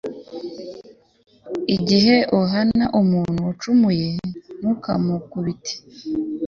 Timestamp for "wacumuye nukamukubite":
3.47-5.73